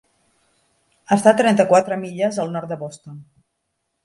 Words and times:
Està 1.15 1.33
a 1.33 1.37
trenta-quatre 1.41 1.99
milles 2.05 2.41
al 2.45 2.53
nord 2.57 2.73
de 2.73 2.79
Boston. 2.87 3.23